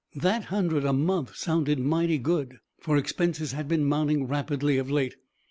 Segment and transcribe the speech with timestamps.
[0.15, 5.15] That hundred a month sounded mighty good, for expenses had been mounting rapidly of late.